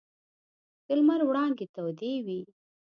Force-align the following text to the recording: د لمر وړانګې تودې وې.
د 0.85 0.87
لمر 0.99 1.21
وړانګې 1.27 1.65
تودې 1.75 2.13
وې. 2.25 2.39